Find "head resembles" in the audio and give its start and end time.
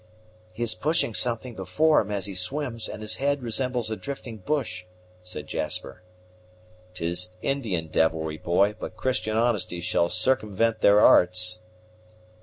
3.17-3.91